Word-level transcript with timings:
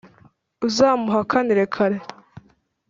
uzamuhakanire 0.67 1.63
kare 1.75 1.97